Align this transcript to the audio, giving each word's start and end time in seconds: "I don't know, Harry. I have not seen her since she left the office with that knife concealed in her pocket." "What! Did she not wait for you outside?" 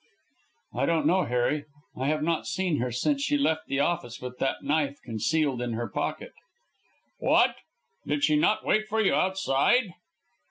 "I 0.73 0.87
don't 0.87 1.05
know, 1.05 1.25
Harry. 1.25 1.65
I 1.95 2.07
have 2.07 2.23
not 2.23 2.47
seen 2.47 2.77
her 2.77 2.91
since 2.91 3.21
she 3.21 3.37
left 3.37 3.67
the 3.67 3.79
office 3.81 4.19
with 4.19 4.39
that 4.39 4.63
knife 4.63 4.97
concealed 5.05 5.61
in 5.61 5.73
her 5.73 5.87
pocket." 5.87 6.33
"What! 7.19 7.53
Did 8.07 8.23
she 8.23 8.35
not 8.35 8.65
wait 8.65 8.87
for 8.87 8.99
you 8.99 9.13
outside?" 9.13 9.93